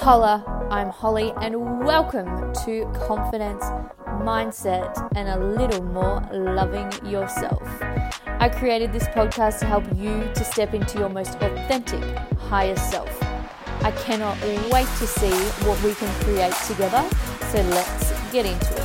[0.00, 3.62] Holla, I'm Holly, and welcome to Confidence,
[4.24, 7.62] Mindset, and a little more loving yourself.
[8.24, 12.02] I created this podcast to help you to step into your most authentic,
[12.38, 13.10] higher self.
[13.82, 14.40] I cannot
[14.72, 15.34] wait to see
[15.68, 17.06] what we can create together,
[17.50, 18.79] so let's get into it.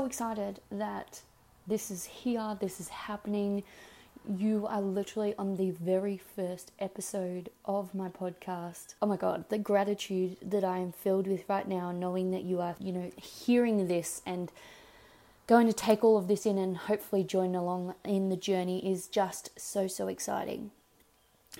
[0.00, 1.20] So excited that
[1.66, 3.62] this is here, this is happening.
[4.26, 8.94] You are literally on the very first episode of my podcast.
[9.02, 12.62] Oh my god, the gratitude that I am filled with right now, knowing that you
[12.62, 14.50] are, you know, hearing this and
[15.46, 19.06] going to take all of this in and hopefully join along in the journey is
[19.06, 20.70] just so, so exciting.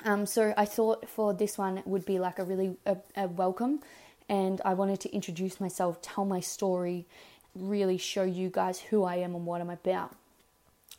[0.02, 3.80] Um, so I thought for this one would be like a really a, a welcome,
[4.30, 7.04] and I wanted to introduce myself, tell my story,
[7.54, 10.14] really show you guys who I am and what I'm about.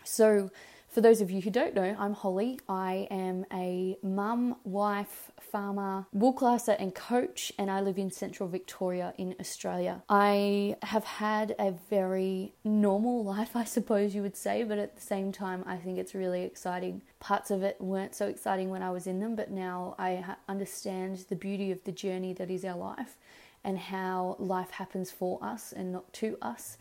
[0.04, 0.50] So
[0.92, 2.60] for those of you who don't know, I'm Holly.
[2.68, 8.50] I am a mum, wife, farmer, wool classer, and coach, and I live in central
[8.50, 10.04] Victoria in Australia.
[10.10, 15.02] I have had a very normal life, I suppose you would say, but at the
[15.02, 17.04] same time, I think it's really exciting.
[17.22, 21.26] Parts of it weren't so exciting when I was in them, but now I understand
[21.30, 23.16] the beauty of the journey that is our life
[23.64, 26.78] and how life happens for us and not to us.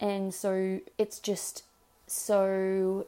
[0.00, 1.64] And so it's just
[2.06, 3.06] so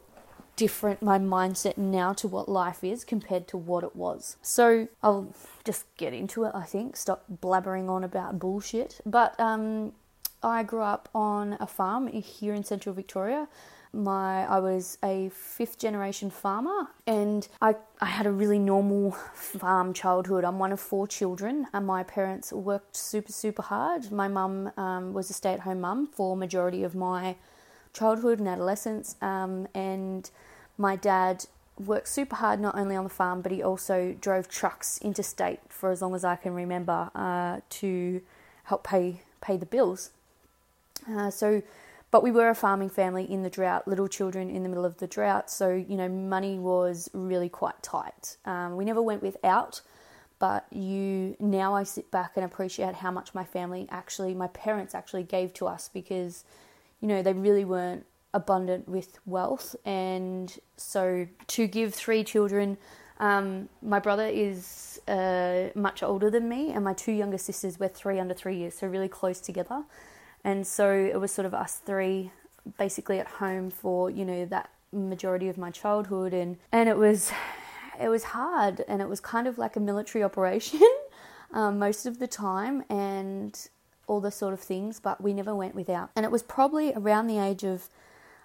[0.57, 4.37] different my mindset now to what life is compared to what it was.
[4.43, 6.97] So I'll just get into it, I think.
[6.97, 9.01] Stop blabbering on about bullshit.
[9.05, 9.93] But um,
[10.43, 13.49] I grew up on a farm here in central Victoria.
[13.95, 19.93] My I was a fifth generation farmer and I, I had a really normal farm
[19.93, 20.45] childhood.
[20.45, 24.11] I'm one of four children and my parents worked super super hard.
[24.11, 27.37] My mum um, was a stay at home mum for majority of my
[27.93, 30.31] childhood and adolescence um, and
[30.77, 31.47] my dad
[31.79, 35.91] worked super hard not only on the farm but he also drove trucks interstate for
[35.91, 38.21] as long as I can remember uh, to
[38.65, 40.11] help pay pay the bills.
[41.09, 41.63] Uh, so,
[42.15, 44.99] but we were a farming family in the drought, little children in the middle of
[44.99, 45.51] the drought.
[45.51, 48.37] So you know, money was really quite tight.
[48.45, 49.81] Um, we never went without,
[50.39, 54.95] but you now I sit back and appreciate how much my family actually, my parents
[54.95, 56.45] actually gave to us because
[57.01, 59.75] you know they really weren't abundant with wealth.
[59.85, 62.79] And so to give three children,
[63.19, 67.89] um, my brother is uh, much older than me, and my two younger sisters were
[67.89, 69.83] three under three years, so really close together.
[70.45, 72.31] And so it was sort of us three
[72.79, 77.33] basically at home for, you know, that majority of my childhood and and it was
[78.01, 80.81] it was hard and it was kind of like a military operation
[81.53, 83.69] um, most of the time and
[84.07, 87.27] all the sort of things but we never went without and it was probably around
[87.27, 87.89] the age of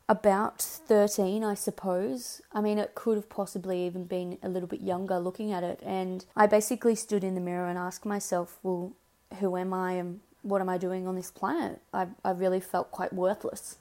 [0.10, 2.42] about 13, I suppose.
[2.52, 5.82] I mean, it could have possibly even been a little bit younger looking at it.
[5.86, 8.94] And I basically stood in the mirror and asked myself, well,
[9.40, 11.82] who am I and what am I doing on this planet?
[11.94, 13.78] I, I really felt quite worthless.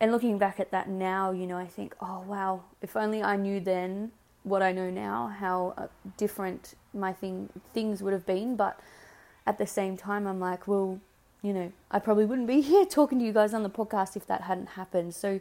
[0.00, 3.36] And looking back at that now, you know, I think, oh, wow, if only I
[3.36, 5.86] knew then what I know now, how uh,
[6.16, 8.56] different my thing things would have been.
[8.56, 8.78] But
[9.46, 11.00] at the same time, I'm like, well,
[11.42, 14.26] you know, I probably wouldn't be here talking to you guys on the podcast if
[14.26, 15.14] that hadn't happened.
[15.14, 15.40] So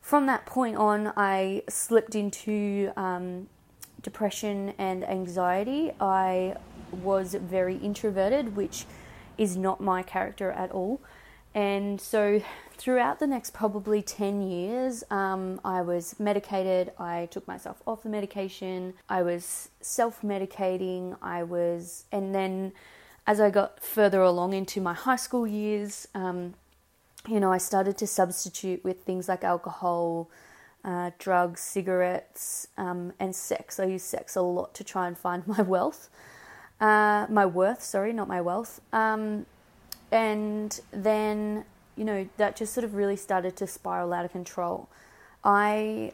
[0.00, 3.48] from that point on, I slipped into um,
[4.02, 5.92] depression and anxiety.
[6.00, 6.56] I
[6.90, 8.86] was very introverted, which
[9.38, 11.00] is not my character at all.
[11.54, 12.42] And so,
[12.76, 16.92] throughout the next probably 10 years, um, I was medicated.
[16.98, 18.94] I took myself off the medication.
[19.08, 21.16] I was self medicating.
[21.22, 22.72] I was, and then
[23.26, 26.54] as I got further along into my high school years, um,
[27.28, 30.30] you know, I started to substitute with things like alcohol,
[30.84, 33.78] uh, drugs, cigarettes, um, and sex.
[33.78, 36.08] I used sex a lot to try and find my wealth,
[36.80, 38.80] uh, my worth, sorry, not my wealth.
[38.92, 39.46] Um,
[40.10, 41.64] and then,
[41.96, 44.88] you know, that just sort of really started to spiral out of control.
[45.44, 46.12] I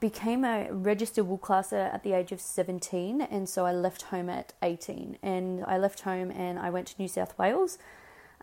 [0.00, 4.28] became a registered wool classer at the age of 17 and so I left home
[4.28, 7.78] at 18 and I left home and I went to New South Wales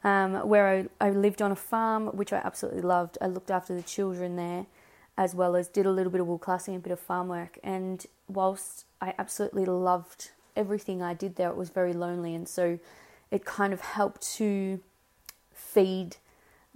[0.04, 3.18] um, where I, I lived on a farm which I absolutely loved.
[3.22, 4.66] I looked after the children there
[5.18, 7.58] as well as did a little bit of wool classing a bit of farm work
[7.64, 12.78] and whilst I absolutely loved everything I did there it was very lonely and so
[13.32, 14.80] it kind of helped to
[15.54, 16.18] feed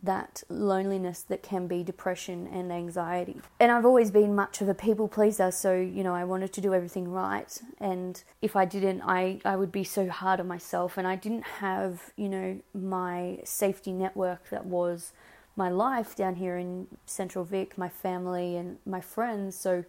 [0.03, 3.39] that loneliness that can be depression and anxiety.
[3.59, 6.61] And I've always been much of a people pleaser, so you know, I wanted to
[6.61, 7.57] do everything right.
[7.79, 10.97] And if I didn't, I, I would be so hard on myself.
[10.97, 15.13] And I didn't have, you know, my safety network that was
[15.55, 19.55] my life down here in Central Vic, my family and my friends.
[19.55, 19.85] So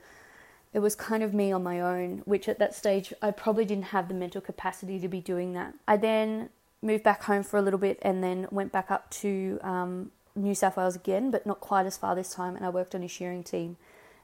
[0.75, 3.87] it was kind of me on my own, which at that stage I probably didn't
[3.87, 5.73] have the mental capacity to be doing that.
[5.87, 6.51] I then
[6.83, 10.55] moved back home for a little bit and then went back up to um, New
[10.55, 13.09] South Wales again, but not quite as far this time, and I worked on a
[13.09, 13.77] shearing team.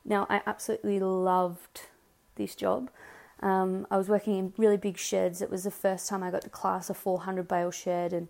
[0.05, 1.83] Now, I absolutely loved
[2.35, 2.91] this job.
[3.39, 5.41] Um, I was working in really big sheds.
[5.41, 8.27] It was the first time I got to class a 400 bale shed and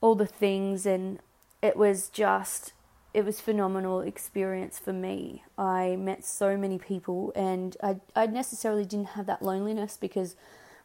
[0.00, 1.20] all the things, and
[1.62, 2.72] it was just
[3.14, 5.44] it was phenomenal experience for me.
[5.56, 10.34] I met so many people, and I I necessarily didn't have that loneliness because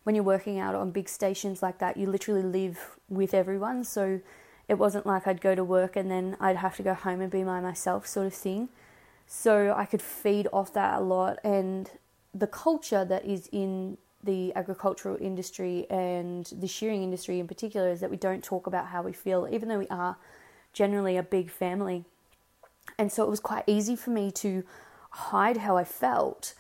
[0.04, 3.84] when you're working out on big stations like that, you literally live with everyone.
[3.84, 4.22] So
[4.68, 7.32] it wasn't like I'd go to work and then I'd have to go home and
[7.32, 8.70] be by myself, sort of thing.
[9.26, 11.90] So I could feed off that a lot, and
[12.34, 18.02] the culture that is in the agricultural industry and the shearing industry in particular is
[18.02, 20.18] that we don't talk about how we feel, even though we are
[20.74, 22.06] generally a big family
[22.98, 24.64] and so it was quite easy for me to
[25.12, 26.54] hide how I felt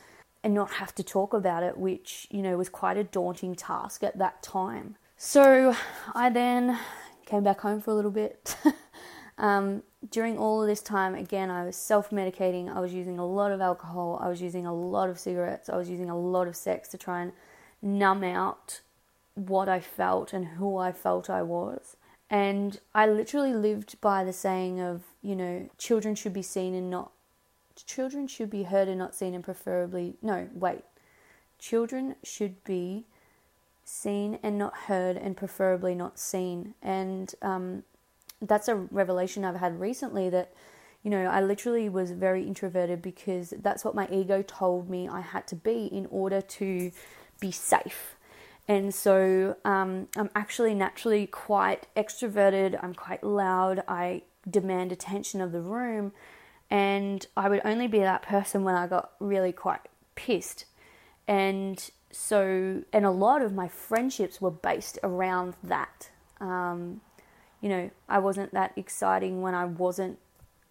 [0.43, 4.03] and not have to talk about it, which, you know, was quite a daunting task
[4.03, 4.95] at that time.
[5.17, 5.75] So
[6.15, 6.79] I then
[7.25, 8.55] came back home for a little bit.
[9.37, 12.73] um, during all of this time, again, I was self medicating.
[12.73, 14.17] I was using a lot of alcohol.
[14.21, 15.69] I was using a lot of cigarettes.
[15.69, 17.33] I was using a lot of sex to try and
[17.81, 18.79] numb out
[19.35, 21.97] what I felt and who I felt I was.
[22.29, 26.89] And I literally lived by the saying of, you know, children should be seen and
[26.89, 27.11] not,
[27.87, 30.83] children should be heard and not seen, and preferably, no, wait.
[31.57, 33.05] Children should be
[33.83, 36.75] seen and not heard, and preferably not seen.
[36.83, 37.83] And um,
[38.41, 40.53] that's a revelation I've had recently that,
[41.01, 45.21] you know, I literally was very introverted because that's what my ego told me I
[45.21, 46.91] had to be in order to
[47.39, 48.15] be safe
[48.69, 55.51] and so um, I'm actually naturally quite extroverted, I'm quite loud, I demand attention of
[55.51, 56.11] the room,
[56.69, 59.81] and I would only be that person when I got really quite
[60.13, 60.65] pissed.
[61.27, 66.11] And so, and a lot of my friendships were based around that.
[66.39, 67.01] Um,
[67.61, 70.19] you know, I wasn't that exciting when I wasn't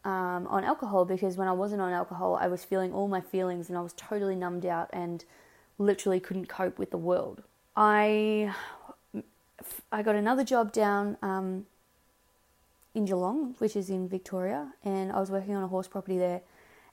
[0.05, 3.69] um, on alcohol because when I wasn't on alcohol, I was feeling all my feelings
[3.69, 5.25] and I was totally numbed out and
[5.79, 7.43] literally couldn't cope with the world.
[7.81, 8.53] I
[9.93, 11.67] I got another job down um,
[12.93, 16.43] in Geelong, which is in Victoria, and I was working on a horse property there.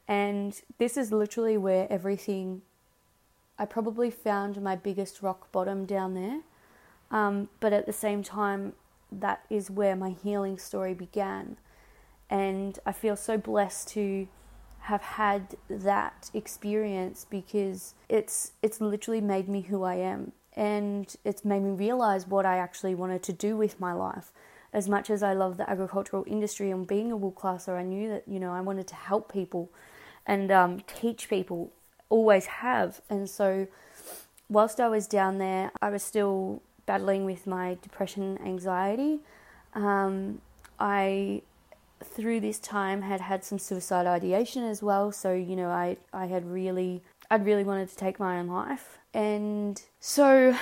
[0.08, 2.62] And this is literally where everything.
[3.58, 6.42] I probably found my biggest rock bottom down there,
[7.10, 8.74] um, but at the same time,
[9.12, 11.58] that is where my healing story began.
[12.30, 14.28] And I feel so blessed to
[14.82, 21.44] have had that experience because it's it's literally made me who I am and it's
[21.44, 24.32] made me realize what I actually wanted to do with my life.
[24.74, 28.10] As much as I love the agricultural industry and being a wool classer, I knew
[28.10, 29.70] that you know I wanted to help people
[30.26, 31.72] and um, teach people.
[32.10, 33.68] Always have, and so
[34.50, 39.20] whilst I was down there, I was still battling with my depression, anxiety.
[39.74, 40.42] Um,
[40.80, 41.42] I
[42.04, 45.12] through this time had had some suicide ideation as well.
[45.12, 49.00] So you know, I I had really I'd really wanted to take my own life,
[49.16, 50.58] and so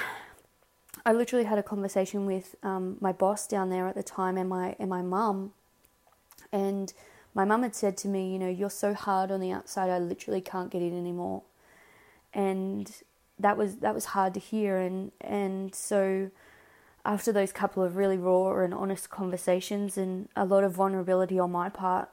[1.04, 4.48] I literally had a conversation with um, my boss down there at the time and
[4.48, 5.54] my and my mum.
[6.52, 6.94] And
[7.34, 9.98] my mum had said to me, you know, you're so hard on the outside, I
[9.98, 11.42] literally can't get in anymore.
[12.32, 12.92] And
[13.40, 16.30] that was that was hard to hear and and so
[17.04, 21.52] after those couple of really raw and honest conversations and a lot of vulnerability on
[21.52, 22.08] my part,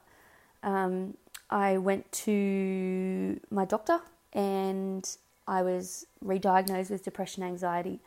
[0.63, 1.19] um,
[1.51, 4.01] I went to my doctor
[4.33, 5.07] and
[5.51, 7.99] I was re diagnosed with depression anxiety.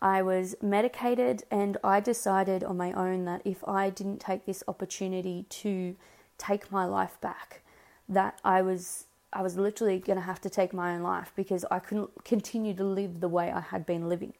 [0.00, 4.62] I was medicated, and I decided on my own that if I didn't take this
[4.68, 5.96] opportunity to
[6.38, 7.62] take my life back,
[8.08, 11.64] that I was I was literally going to have to take my own life because
[11.68, 14.34] I couldn't continue to live the way I had been living.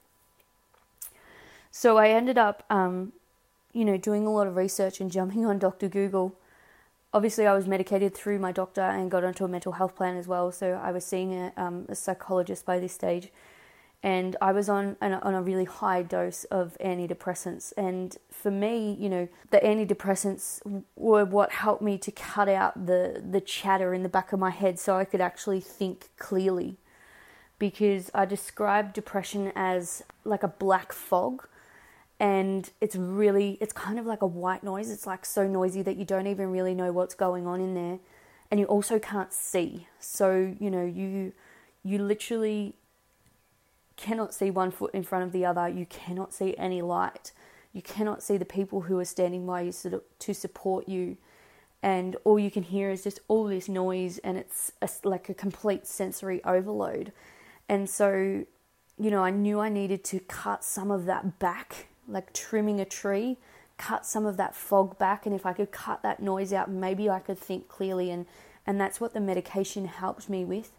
[1.73, 3.13] So I ended up, um,
[3.73, 5.89] you know, doing a lot of research and jumping on Dr.
[5.89, 6.37] Google
[7.15, 10.27] obviously I was medicated through my doctor and got onto a mental health plan as
[10.27, 10.51] well.
[10.51, 13.31] So I was seeing a, um, a psychologist by this stage,
[14.03, 17.73] and I was on an, on a really high dose of antidepressants.
[17.77, 20.61] And for me, you know, the antidepressants
[20.97, 24.51] were what helped me to cut out the the chatter in the back of my
[24.51, 26.77] head, so I could actually think clearly.
[27.61, 31.47] Because I described depression as like a black fog
[32.21, 34.91] and it's really it's kind of like a white noise.
[34.91, 37.99] It's like so noisy that you don't even really know what's going on in there
[38.51, 39.89] and you also can't see.
[39.99, 41.33] So you know you
[41.83, 42.75] you literally
[43.97, 45.69] cannot see one foot in front of the other.
[45.69, 47.33] You cannot see any light.
[47.73, 49.73] You cannot see the people who are standing by you
[50.19, 51.17] to support you.
[51.83, 55.35] And all you can hear is just all this noise, and it's a, like a
[55.35, 57.13] complete sensory overload.
[57.69, 58.47] And so,
[58.99, 62.85] you know, I knew I needed to cut some of that back, like trimming a
[62.85, 63.39] tree,
[63.79, 67.09] cut some of that fog back, and if I could cut that noise out, maybe
[67.09, 68.27] I could think clearly, and
[68.67, 70.73] and that's what the medication helped me with.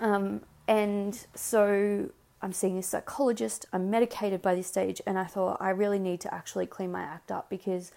[0.00, 2.10] Um, and so
[2.40, 6.20] I'm seeing a psychologist, I'm medicated by this stage, and I thought I really need
[6.22, 7.92] to actually clean my act up because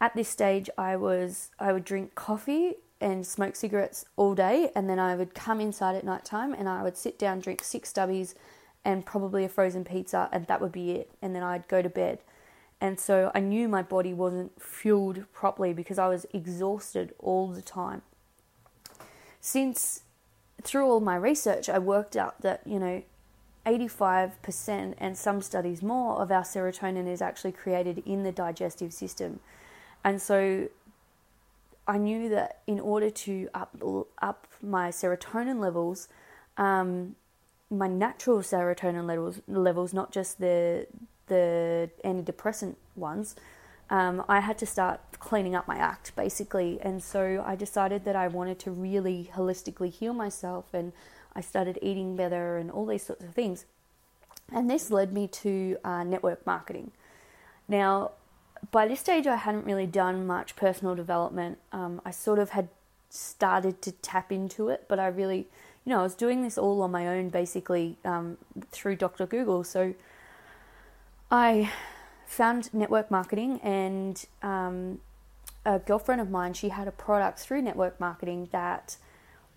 [0.00, 4.88] at this stage I was I would drink coffee and smoke cigarettes all day and
[4.88, 7.92] then I would come inside at night time and I would sit down, drink six
[7.92, 8.34] stubbies
[8.84, 11.10] and probably a frozen pizza and that would be it.
[11.22, 12.20] And then I'd go to bed.
[12.80, 17.62] And so I knew my body wasn't fueled properly because I was exhausted all the
[17.62, 18.02] time.
[19.40, 20.02] Since
[20.62, 23.02] through all my research, I worked out that, you know,
[23.66, 29.40] 85% and some studies more of our serotonin is actually created in the digestive system.
[30.02, 30.68] And so
[31.86, 33.74] I knew that in order to up,
[34.20, 36.08] up my serotonin levels,
[36.56, 37.16] um,
[37.70, 40.86] my natural serotonin levels, levels, not just the
[41.26, 43.34] the antidepressant ones,
[43.90, 46.78] um, I had to start cleaning up my act basically.
[46.82, 50.92] And so I decided that I wanted to really holistically heal myself and
[51.34, 53.64] I started eating better and all these sorts of things.
[54.52, 56.92] And this led me to uh, network marketing.
[57.66, 58.12] Now,
[58.70, 61.58] by this stage, I hadn't really done much personal development.
[61.72, 62.68] Um, I sort of had
[63.08, 65.48] started to tap into it, but I really,
[65.84, 68.38] you know, I was doing this all on my own basically um,
[68.70, 69.26] through Dr.
[69.26, 69.64] Google.
[69.64, 69.94] So
[71.30, 71.70] I
[72.26, 75.00] found network marketing, and um,
[75.64, 78.96] a girlfriend of mine, she had a product through network marketing that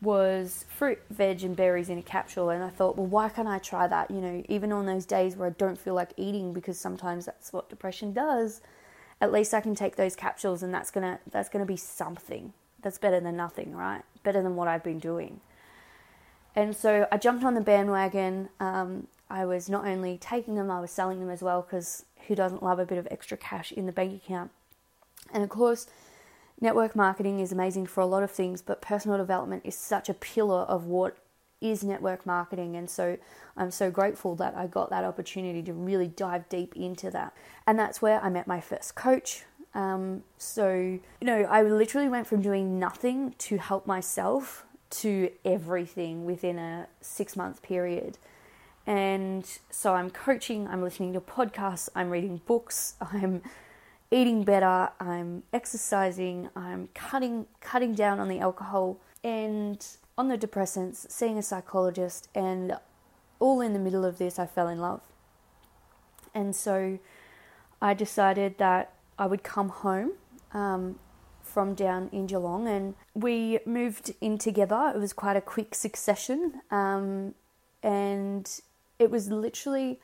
[0.02, 2.50] was fruit, veg, and berries in a capsule.
[2.50, 4.12] And I thought, well, why can't I try that?
[4.12, 7.52] You know, even on those days where I don't feel like eating, because sometimes that's
[7.54, 8.62] what depression does.
[9.20, 12.54] At least I can take those capsules, and that's gonna that's gonna be something.
[12.82, 14.04] That's better than nothing, right?
[14.24, 15.42] Better than what I've been doing.
[16.58, 18.50] And so I jumped on the bandwagon.
[18.60, 22.34] Um, I was not only taking them, I was selling them as well because who
[22.34, 24.50] doesn't love a bit of extra cash in the bank account?
[25.32, 25.86] And of course,
[26.60, 30.16] network marketing is amazing for a lot of things, but personal development is such a
[30.16, 31.18] pillar of what
[31.62, 32.76] is network marketing.
[32.76, 33.20] And so
[33.56, 37.34] I'm so grateful that I got that opportunity to really dive deep into that.
[37.68, 39.44] And that's where I met my first coach.
[39.76, 46.26] Um, so, you know, I literally went from doing nothing to help myself to everything
[46.26, 48.18] within a six month period.
[48.86, 53.42] And so I'm coaching, I'm listening to podcasts, I'm reading books, I'm
[54.10, 59.86] eating better, I'm exercising, I'm cutting cutting down on the alcohol and
[60.18, 62.78] on the depressants, seeing a psychologist, and
[63.40, 65.02] all in the middle of this, I fell in love.
[66.34, 66.98] And so
[67.82, 70.14] I decided that I would come home
[70.54, 70.98] um,
[71.48, 74.92] from down in Geelong, and we moved in together.
[74.94, 77.34] It was quite a quick succession, um,
[77.82, 78.50] and
[79.00, 80.00] it was literally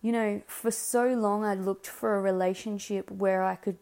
[0.00, 3.78] you know, for so long I looked for a relationship where I could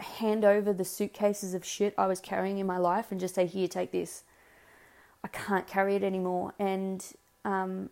[0.00, 3.46] hand over the suitcases of shit I was carrying in my life and just say,
[3.46, 4.24] Here, take this.
[5.24, 6.54] I can't carry it anymore.
[6.58, 7.04] And
[7.44, 7.90] um,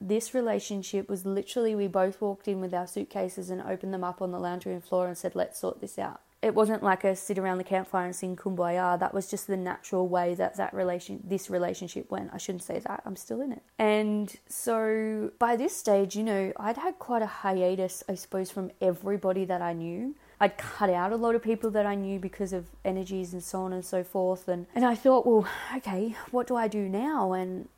[0.00, 4.22] this relationship was literally we both walked in with our suitcases and opened them up
[4.22, 7.16] on the lounge room floor and said, Let's sort this out it wasn't like a
[7.16, 8.96] sit around the campfire and sing kumbaya.
[9.00, 12.30] That was just the natural way that that relation, this relationship went.
[12.32, 13.02] I shouldn't say that.
[13.04, 13.62] I'm still in it.
[13.80, 18.70] And so by this stage, you know, I'd had quite a hiatus, I suppose, from
[18.80, 20.14] everybody that I knew.
[20.38, 23.62] I'd cut out a lot of people that I knew because of energies and so
[23.62, 24.46] on and so forth.
[24.46, 27.32] And, and I thought, well, okay, what do I do now?
[27.32, 27.68] And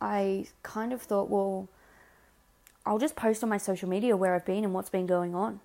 [0.00, 1.68] I kind of thought, well,
[2.86, 5.60] I'll just post on my social media where I've been and what's been going on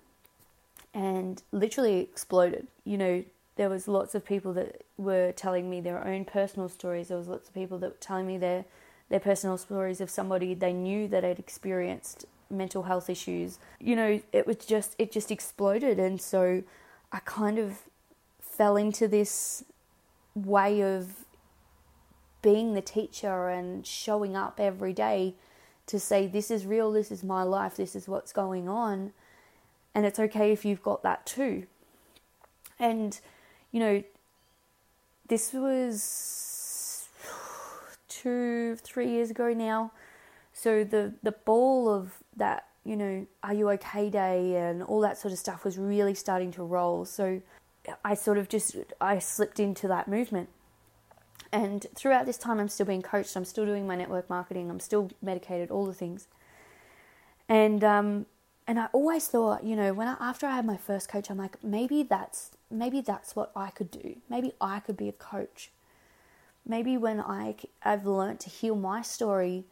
[0.94, 2.66] and literally exploded.
[2.84, 3.24] You know,
[3.56, 7.08] there was lots of people that were telling me their own personal stories.
[7.08, 8.64] There was lots of people that were telling me their
[9.08, 13.58] their personal stories of somebody they knew that had experienced mental health issues.
[13.80, 16.62] You know, it was just it just exploded and so
[17.12, 17.82] I kind of
[18.40, 19.64] fell into this
[20.34, 21.24] way of
[22.42, 25.34] being the teacher and showing up every day
[25.86, 29.12] to say this is real, this is my life, this is what's going on
[29.94, 31.66] and it's okay if you've got that too.
[32.78, 33.18] And,
[33.72, 34.02] you know,
[35.28, 37.08] this was
[38.08, 39.92] two, three years ago now.
[40.52, 45.18] So the, the ball of that, you know, are you okay day and all that
[45.18, 47.04] sort of stuff was really starting to roll.
[47.04, 47.42] So
[48.04, 50.48] I sort of just, I slipped into that movement.
[51.52, 53.36] And throughout this time, I'm still being coached.
[53.36, 54.70] I'm still doing my network marketing.
[54.70, 56.28] I'm still medicated, all the things.
[57.48, 58.26] And um,
[58.70, 61.38] and I always thought, you know, when I, after I had my first coach, I'm
[61.38, 64.14] like, maybe that's maybe that's what I could do.
[64.28, 65.72] Maybe I could be a coach.
[66.64, 69.64] Maybe when I, I've learned to heal my story,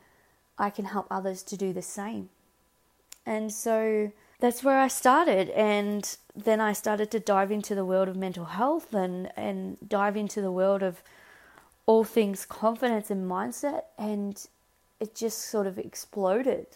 [0.58, 2.30] I can help others to do the same.
[3.24, 5.50] And so that's where I started.
[5.50, 10.16] And then I started to dive into the world of mental health and, and dive
[10.16, 11.04] into the world of
[11.86, 13.82] all things confidence and mindset.
[13.96, 14.44] And
[14.98, 16.66] it just sort of exploded,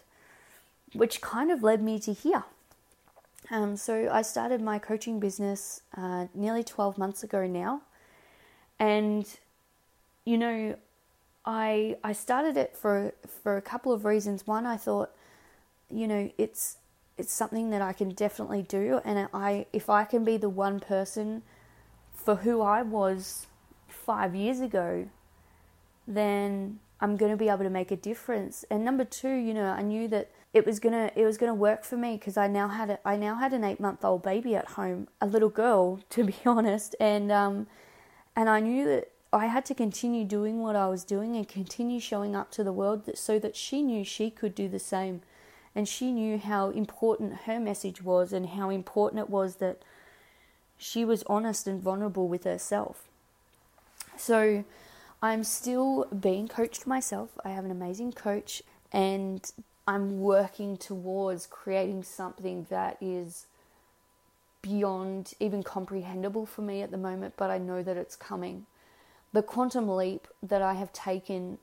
[0.93, 2.45] which kind of led me to here.
[3.51, 7.83] Um, so I started my coaching business uh, nearly 12 months ago now.
[8.79, 9.27] And,
[10.25, 10.77] you know,
[11.45, 14.47] I, I started it for, for a couple of reasons.
[14.47, 15.11] One, I thought,
[15.91, 16.79] you know, it's
[17.19, 20.81] it's something that I can definitely do, and I if I can be the one
[20.81, 21.43] person
[22.13, 23.47] for who I was
[23.89, 25.09] five years ago,
[26.07, 28.65] then I'm going to be able to make a difference.
[28.71, 31.83] And number two, you know, I knew that it was gonna it was gonna work
[31.83, 34.55] for me because I now had a, I now had an eight month old baby
[34.55, 37.67] at home, a little girl to be honest, and um,
[38.37, 42.01] and I knew that I had to continue doing what I was doing and continue
[42.01, 45.23] showing up to the world that, so that she knew she could do the same
[45.75, 49.83] and she knew how important her message was and how important it was that
[50.77, 53.09] she was honest and vulnerable with herself.
[54.19, 54.65] So
[55.23, 57.31] I'm still being coached myself.
[57.45, 59.51] I have an amazing coach and
[59.87, 63.47] I'm working towards creating something that is
[64.63, 68.67] beyond even comprehensible for me at the moment, but I know that it's coming.
[69.33, 71.59] The quantum leap that I have taken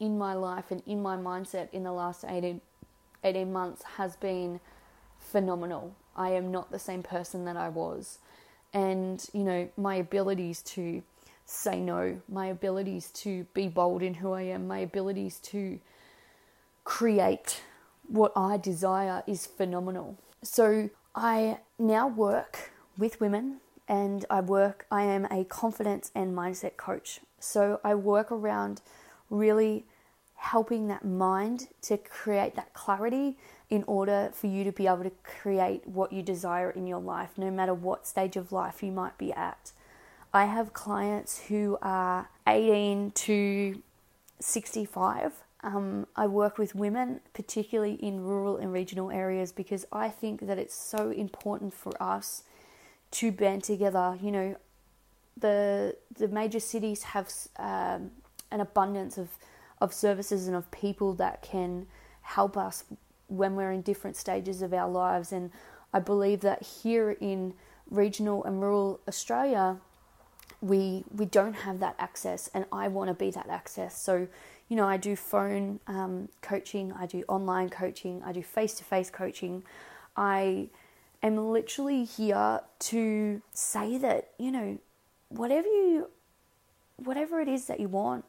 [0.00, 2.60] in my life and in my mindset in the last 18
[3.24, 4.60] 18 months has been
[5.18, 5.94] phenomenal.
[6.16, 8.18] I am not the same person that I was.
[8.72, 11.02] And, you know, my abilities to
[11.48, 15.80] say no, my abilities to be bold in who I am, my abilities to
[16.84, 17.62] create
[18.06, 20.18] what I desire is phenomenal.
[20.42, 26.76] So I now work with women and I work, I am a confidence and mindset
[26.76, 27.20] coach.
[27.40, 28.82] So I work around
[29.30, 29.86] really
[30.36, 33.38] helping that mind to create that clarity
[33.70, 37.30] in order for you to be able to create what you desire in your life,
[37.38, 39.72] no matter what stage of life you might be at.
[40.32, 43.82] I have clients who are 18 to
[44.40, 45.32] 65.
[45.62, 50.58] Um, I work with women, particularly in rural and regional areas, because I think that
[50.58, 52.44] it's so important for us
[53.12, 54.18] to band together.
[54.22, 54.56] You know,
[55.36, 58.10] the the major cities have um,
[58.50, 59.28] an abundance of
[59.80, 61.86] of services and of people that can
[62.22, 62.84] help us
[63.28, 65.32] when we're in different stages of our lives.
[65.32, 65.50] And
[65.92, 67.54] I believe that here in
[67.90, 69.78] regional and rural Australia,
[70.60, 74.02] we we don't have that access, and I want to be that access.
[74.02, 74.28] So,
[74.68, 78.84] you know, I do phone um, coaching, I do online coaching, I do face to
[78.84, 79.64] face coaching.
[80.16, 80.68] I
[81.22, 84.78] am literally here to say that you know,
[85.28, 86.08] whatever you,
[86.96, 88.24] whatever it is that you want,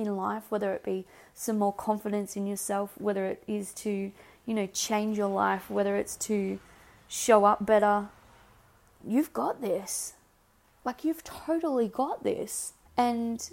[0.00, 4.10] in life, whether it be some more confidence in yourself, whether it is to,
[4.46, 6.58] you know, change your life, whether it's to
[7.08, 8.08] show up better,
[9.06, 10.14] you've got this.
[10.84, 12.74] Like, you've totally got this.
[12.96, 13.50] And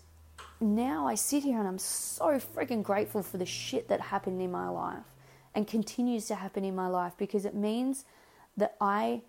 [0.59, 4.51] now I sit here and I'm so freaking grateful for the shit that happened in
[4.51, 5.05] my life
[5.53, 8.05] and continues to happen in my life because it means
[8.55, 9.21] that I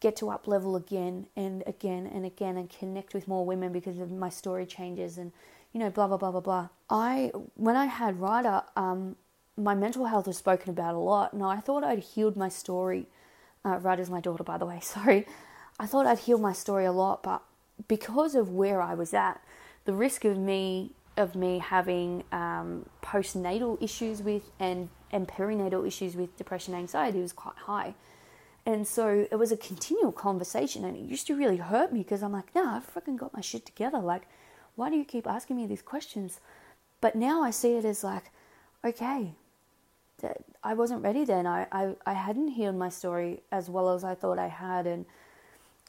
[0.00, 3.98] get to up level again and again and again and connect with more women because
[4.00, 5.32] of my story changes and
[5.72, 6.68] you know, blah, blah, blah, blah, blah.
[6.90, 9.16] I, when I had Ryder, um,
[9.56, 13.06] my mental health was spoken about a lot, and I thought I'd healed my story.
[13.64, 15.26] Uh, Ryder's my daughter, by the way, sorry.
[15.78, 17.42] I thought I'd healed my story a lot, but
[17.88, 19.40] because of where I was at,
[19.84, 26.16] the risk of me of me having um, postnatal issues with and and perinatal issues
[26.16, 27.94] with depression anxiety was quite high.
[28.64, 32.22] And so it was a continual conversation, and it used to really hurt me because
[32.22, 33.98] I'm like, nah, I've fucking got my shit together.
[33.98, 34.22] Like,
[34.76, 36.40] why do you keep asking me these questions?
[37.00, 38.30] But now I see it as like,
[38.84, 39.34] okay,
[40.62, 41.46] I wasn't ready then.
[41.46, 44.86] I, I, I hadn't healed my story as well as I thought I had.
[44.86, 45.06] And,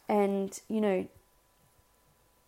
[0.07, 1.07] and, you know,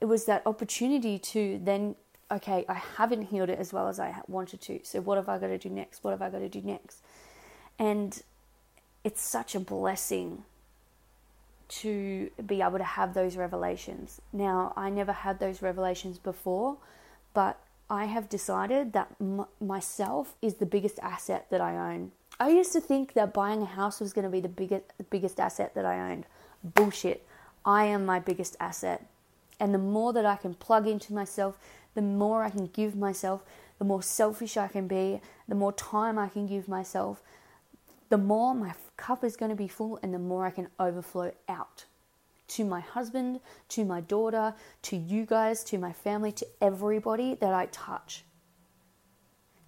[0.02, 1.96] it was that opportunity to then,
[2.32, 4.80] okay, I haven't healed it as well as I wanted to.
[4.84, 6.04] So what have I got to do next?
[6.04, 7.02] What have I got to do next?
[7.80, 8.22] And
[9.04, 10.44] it's such a blessing
[11.68, 14.22] to be able to have those revelations.
[14.32, 16.78] Now, I never had those revelations before,
[17.34, 22.12] but I have decided that m- myself is the biggest asset that I own.
[22.40, 25.04] I used to think that buying a house was going to be the biggest the
[25.04, 26.26] biggest asset that I owned.
[26.64, 27.26] Bullshit.
[27.66, 29.06] I am my biggest asset.
[29.60, 31.58] And the more that I can plug into myself,
[31.96, 33.44] the more I can give myself,
[33.80, 37.22] the more selfish I can be, the more time I can give myself,
[38.10, 41.32] the more my cup is going to be full and the more I can overflow
[41.50, 41.86] out
[42.48, 47.54] to my husband, to my daughter, to you guys, to my family, to everybody that
[47.54, 48.24] I touch.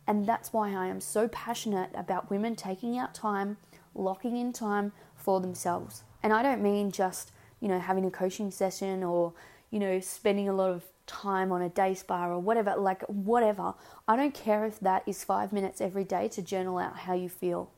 [0.06, 3.58] And that's why I am so passionate about women taking out time,
[3.96, 6.04] locking in time for themselves.
[6.22, 9.34] And I don't mean just, you know, having a coaching session or,
[9.72, 13.74] you know, spending a lot of time on a day spa or whatever, like whatever.
[14.08, 17.30] I don't care if that is five minutes every day to journal out how you
[17.30, 17.72] feel.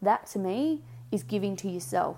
[0.00, 2.16] That to me is giving to yourself.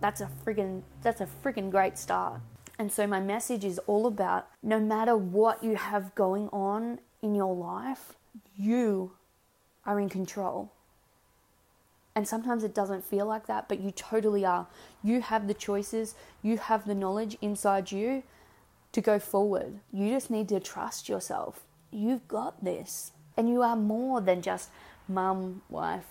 [0.00, 2.40] That's a friggin' that's a friggin' great start.
[2.78, 7.34] And so my message is all about no matter what you have going on in
[7.34, 8.14] your life,
[8.56, 9.12] you
[9.84, 10.72] are in control.
[12.14, 14.66] And sometimes it doesn't feel like that, but you totally are.
[15.02, 18.22] You have the choices, you have the knowledge inside you
[18.92, 19.80] to go forward.
[19.92, 21.64] You just need to trust yourself.
[21.90, 23.12] You've got this.
[23.36, 24.68] And you are more than just
[25.08, 26.06] mum, wife,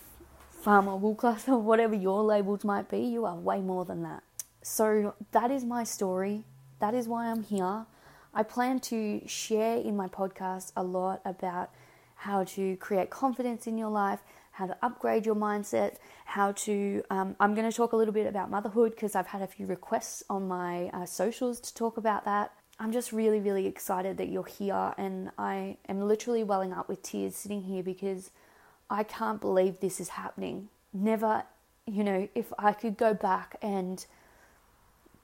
[0.50, 3.00] farmer, wool class, or whatever your labels might be.
[3.00, 4.24] You are way more than that.
[4.64, 6.44] So that is my story.
[6.80, 7.86] That is why I'm here.
[8.34, 11.70] I plan to share in my podcast a lot about
[12.16, 17.04] how to create confidence in your life, how to upgrade your mindset, how to.
[17.10, 19.66] Um, I'm going to talk a little bit about motherhood because I've had a few
[19.66, 22.52] requests on my uh, socials to talk about that.
[22.80, 27.04] I'm just really, really excited that you're here, and I am literally welling up with
[27.04, 28.32] tears sitting here because
[28.90, 30.70] I can't believe this is happening.
[30.94, 31.44] Never,
[31.86, 34.06] you know, if I could go back and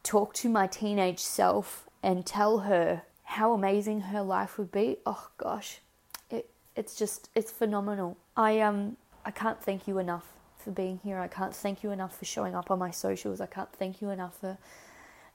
[0.03, 5.29] talk to my teenage self and tell her how amazing her life would be, oh
[5.37, 5.79] gosh,
[6.29, 8.17] it, it's just it's phenomenal.
[8.37, 8.95] I um
[9.27, 10.23] I can't thank you enough
[10.57, 11.19] for being here.
[11.19, 13.41] I can't thank you enough for showing up on my socials.
[13.41, 14.57] I can't thank you enough for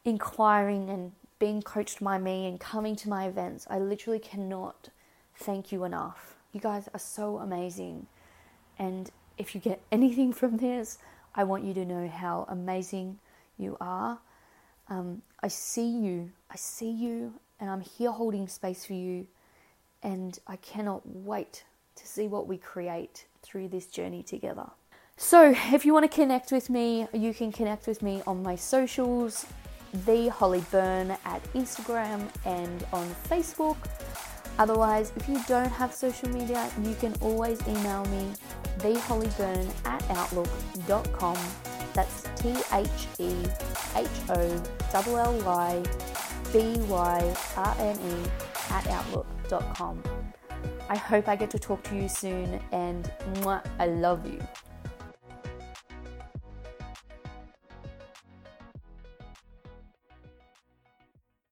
[0.03, 3.67] inquiring and being coached by me and coming to my events.
[3.69, 4.89] I literally cannot
[5.37, 6.37] thank you enough.
[6.55, 8.07] You guys are so amazing.
[8.79, 10.97] And if you get anything from this,
[11.35, 13.19] I want you to know how amazing
[13.59, 14.21] you are.
[14.89, 16.33] Um, I see you.
[16.51, 19.27] I see you, and I'm here holding space for you
[20.03, 21.65] and I cannot wait
[21.97, 24.71] to see what we create through this journey together.
[25.17, 28.57] So, if you want to connect with me, you can connect with me on my
[28.57, 29.47] socials,
[30.07, 33.77] the Holly Byrne at Instagram and on Facebook.
[34.59, 38.33] Otherwise, if you don't have social media, you can always email me,
[38.79, 41.39] thehollybyrne at outlook.com.
[41.95, 43.35] That's T H E
[43.95, 44.63] H O
[44.95, 45.83] L L Y
[46.53, 48.31] B Y R N E
[48.71, 50.22] at outlook.com.
[50.89, 54.41] I hope I get to talk to you soon and mwah, I love you.